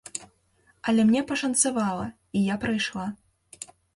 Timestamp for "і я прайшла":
2.39-3.05